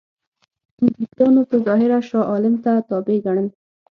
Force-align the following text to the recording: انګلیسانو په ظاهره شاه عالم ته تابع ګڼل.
انګلیسانو 0.83 1.41
په 1.49 1.55
ظاهره 1.65 1.99
شاه 2.07 2.27
عالم 2.31 2.55
ته 2.63 2.71
تابع 2.89 3.17
ګڼل. 3.25 3.47